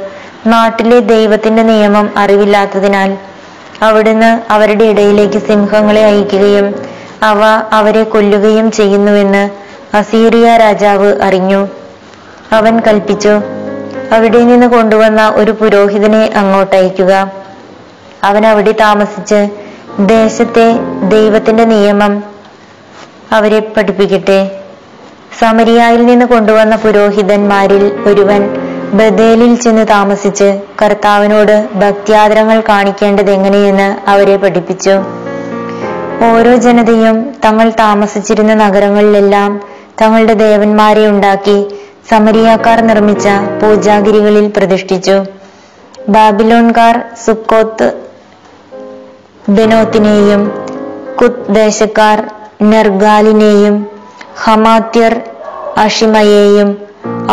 നാട്ടിലെ 0.46 0.98
ദൈവത്തിന്റെ 1.00 1.62
നിയമം 1.62 2.18
അറിവില്ലാത്തതിനാൽ 2.18 3.16
അവിടുന്ന് 3.83 4.52
അവരുടെ 4.52 4.85
ഇടയിലേക്ക് 4.85 5.38
സിംഹങ്ങളെ 5.38 6.04
അയക്കുകയും 6.04 6.66
അവ 7.22 7.42
അവരെ 7.72 8.02
കൊല്ലുകയും 8.02 8.70
ചെയ്യുന്നുവെന്ന് 8.70 9.50
അസീറിയ 9.96 10.57
രാജാവ് 10.57 11.22
അറിഞ്ഞു. 11.22 11.68
അവൻ 12.52 12.81
കൽപ്പിച്ചു 12.81 13.35
അവിടെ 14.12 14.38
നിന്ന് 14.38 14.66
കൊണ്ടുവന്ന 14.66 15.33
ഒരു 15.37 15.51
പുരോഹിതനെ 15.51 16.31
അങ്ങോട്ടയക്കുക 16.37 17.33
അവൻ 18.25 18.47
അവിടെ 18.47 18.73
താമസിച്ച് 18.73 19.49
ദേശത്തെ 19.99 20.66
ദൈവത്തിന്റെ 21.09 21.64
നിയമം 21.64 22.25
അവരെ 23.33 23.59
പഠിപ്പിക്കട്ടെ. 23.59 24.51
സമരിയായിൽ 25.38 26.07
നിന്ന് 26.07 26.27
കൊണ്ടുവന്ന 26.27 26.77
പുരോഹിതന്മാരിൽ 26.77 27.85
ഒരുവൻ 28.07 28.42
ബദേലിൽ 28.92 29.55
ചെന്ന് 29.55 29.88
താമസിച്ച് 29.88 30.62
കർത്താവിനോട് 30.83 31.68
ഭക്തിയാദരങ്ങൾ 31.75 32.62
കാണിക്കേണ്ടത് 32.68 33.31
എങ്ങനെയെന്ന് 33.31 34.11
അവരെ 34.11 34.37
പഠിപ്പിച്ചു. 34.37 34.94
ഓരോ 36.25 36.57
ജനതയും 36.57 37.31
തങ്ങൾ 37.44 37.71
താമസിച്ചിരുന്ന 37.71 38.55
നഗരങ്ങളിലെല്ലാം 38.55 39.61
തങ്ങളുടെ 40.03 40.35
ദേവന്മാരെ 40.35 41.09
ഉണ്ടാക്കി 41.09 41.59
സമരിയാക്കാർ 42.11 42.79
നിർമ്മിച്ച 42.81 43.29
പൂജാഗിരികളിൽ 43.61 44.47
പ്രതിഷ്ഠിച്ചു. 44.57 45.16
ബാബിലോൺകാർ 46.09 46.94
സുക്കോത്ത് 47.25 47.88
ബെനോത്തിനെയും 49.57 50.42
കുത് 51.21 51.55
ദേശക്കാർ 51.55 52.18
നെർഗാലിനെയും 52.62 53.77
ഹമാത്യർ 54.44 55.14
അഷിമയെയും 55.85 56.71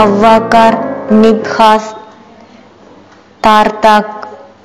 അവ്വാക്കാർ 0.03 0.73
നിബ്ഹാസ് 1.21 1.93
താർത്താക് 3.45 4.13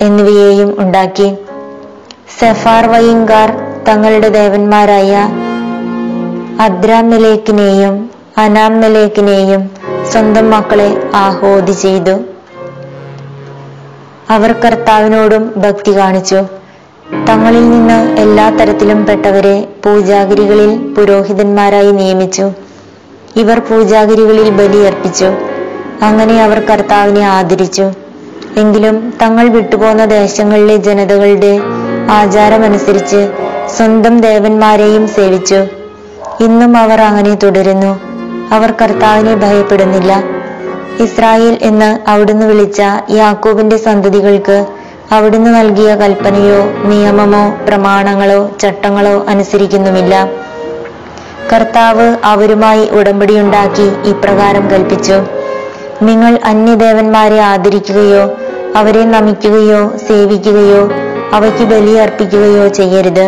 എന്നിവയെയും 0.07 0.70
ഉണ്ടാക്കി. 0.79 1.29
സെഫാർവയിങ്കാർ 2.38 3.49
തങ്ങളുടെ 3.88 4.29
ദേവന്മാരായ 4.29 5.12
അദ്രാമെലേക്കിനെയും 6.66 7.94
അനാമെലേക്കിനെയും 8.38 9.62
സ്വന്തം 10.08 10.50
മക്കളെ 10.50 11.10
ആഹോതി 11.14 11.72
ചെയ്തു. 11.72 12.18
അവർ 14.30 14.52
കർത്താവിനോടും 14.52 15.52
ഭക്തി 15.56 15.96
കാണിച്ചു. 15.96 16.34
തങ്ങളിൽ 17.28 17.70
നിന്ന് 17.70 18.20
എല്ലാ 18.20 18.50
തരത്തിലും 18.50 19.06
പെട്ടവരെ 19.06 19.68
പൂജാഗിരികളിൽ 19.84 20.94
പുരോഹിതന്മാരായി 20.94 21.90
നിയമിച്ചു. 21.90 22.50
ഇവർ 23.36 23.58
പൂജാഗിരികളിൽ 23.58 24.50
ബലിയർപ്പിച്ചു. 24.50 25.24
അങ്ങനെ 26.02 26.42
അവർ 26.42 26.66
കർത്താവിനെ 26.66 27.20
ആദരിച്ചു. 27.20 27.92
എങ്കിലും 28.56 29.14
തങ്ങൾ 29.22 29.48
വിട്ടുപോന്ന 29.48 30.04
ദേശങ്ങളിലെ 30.04 30.76
ജനതകളുടെ 30.76 31.60
ആചാരമനുസരിച്ച് 32.10 33.32
സ്വന്തം 33.76 34.20
ദേവന്മാരെയും 34.20 35.08
സേവിച്ചു. 35.08 35.66
ഇന്നും 36.40 36.76
അവർ 36.76 37.00
അങ്ങനെ 37.00 37.34
തുടരുന്നു. 37.34 38.10
അവർ 38.50 38.70
കർത്താവിനെ 38.70 39.34
ഭയപ്പെടുന്നില്ല. 39.34 40.24
ഇസ്രായേൽ 41.00 41.58
എന്ന് 41.62 42.10
അവിടുന്ന് 42.10 42.46
വിളിച്ച 42.46 42.82
യാക്കൂബിന്റെ 43.10 43.76
സന്തതികൾക്ക് 43.76 44.66
അവിടുന്ന് 45.12 45.50
നൽകിയ 45.54 45.94
കൽപ്പനയോ 45.94 46.88
നിയമമോ 46.88 47.66
പ്രമാണങ്ങളോ 47.68 48.50
ചട്ടങ്ങളോ 48.60 49.24
അനുസരിക്കുന്നുമില്ല. 49.28 50.28
കർത്താവ് 51.52 52.16
അവരുമായി 52.24 52.88
ഉടമ്പടിയുണ്ടാക്കി 52.88 54.08
ഇപ്രകാരം 54.08 54.70
കൽപ്പിച്ചു. 54.70 55.18
നിങ്ങൾ 56.02 56.38
അന്യദേവന്മാരെ 56.44 57.38
ആദരിക്കുകയോ 57.40 58.30
അവരെ 58.76 59.04
നമിക്കുകയോ 59.04 59.92
സേവിക്കുകയോ 60.08 60.90
അവയ്ക്ക് 61.32 61.64
ബലിയർപ്പിക്കുകയോ 61.64 62.68
ചെയ്യരുത്. 62.68 63.26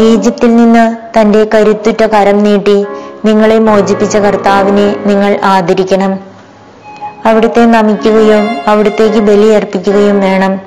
ഈജിപ്തിൽ 0.00 0.56
നിന്ന് 0.56 0.84
തന്റെ 1.18 1.46
കരുത്തുറ്റ 1.54 2.02
കരം 2.04 2.38
നീട്ടി 2.38 2.86
നിങ്ങളെ 3.24 3.58
മോചിപ്പിച്ച 3.58 4.16
കർത്താവിനെ 4.16 4.96
നിങ്ങൾ 5.06 5.40
ആദരിക്കണം. 5.44 6.18
അവിടുത്തെ 7.26 7.66
നമിക്കുകയും 7.66 8.56
അവിടുത്തേക്ക് 8.66 9.18
ബലിയർപ്പിക്കുകയും 9.18 10.20
വേണം. 10.20 10.60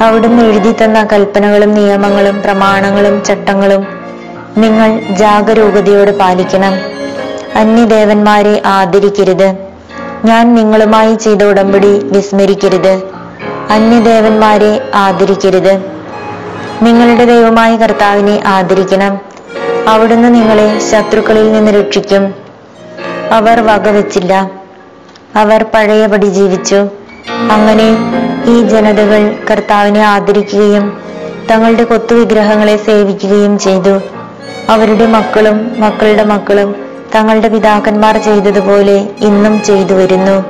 അവിടുന്ന് 0.00 0.42
എഴുതി 0.42 0.84
തന്ന 0.84 1.04
കൽപ്പനകളും 1.04 1.74
നിയമങ്ങളും 1.74 2.42
പ്രമാണങ്ങളും 2.42 3.24
ചട്ടങ്ങളും 3.24 3.86
നിങ്ങൾ 4.58 5.00
ജാഗരൂകതയോടെ 5.16 6.12
പാലിക്കണം. 6.12 6.72
അന്യദേവന്മാരെ 7.54 8.62
ആദരിക്കരുത്. 8.66 9.54
ഞാൻ 10.24 10.54
നിങ്ങളുമായി 10.54 11.14
ചെയ്ത 11.14 11.42
ഉടമ്പടി 11.42 11.98
വിസ്മരിക്കരുത്. 11.98 13.02
അന്യദേവന്മാരെ 13.70 14.90
ആദരിക്കരുത്. 14.94 15.72
നിങ്ങളുടെ 16.82 17.24
ദൈവമായ 17.24 17.76
കർത്താവിനെ 17.76 18.40
ആദരിക്കണം. 18.46 19.31
അവിടുന്ന് 19.88 20.34
നിങ്ങളെ 20.34 20.78
ശത്രുക്കളിൽ 20.78 21.52
നിന്ന് 21.52 21.72
രക്ഷിക്കും. 21.72 22.34
അവർ 23.32 23.60
വകവെച്ചില്ല. 23.60 24.50
അവർ 25.36 25.66
പഴയപടി 25.74 26.26
ജീവിച്ചു. 26.26 26.74
അങ്ങനെ 27.28 27.96
ഈ 28.50 28.62
ജനതകൾ 28.62 29.38
കർത്താവിനെ 29.50 30.00
ആദരിക്കുകയും 30.00 31.02
തങ്ങളുടെ 31.50 31.84
കൊത്തുവിഗ്രഹങ്ങളെ 31.84 32.76
സേവിക്കുകയും 32.76 33.58
ചെയ്തു. 33.58 34.00
അവരുടെ 34.68 35.06
മക്കളും 35.06 35.80
മക്കളുടെ 35.80 36.24
മക്കളും 36.24 36.74
തങ്ങളുടെ 37.14 37.48
പിതാക്കന്മാർ 37.48 38.18
ചെയ്തതുപോലെ 38.18 39.08
ഇന്നും 39.20 39.62
ചെയ്തു 39.62 39.92
വരുന്നു. 39.92 40.44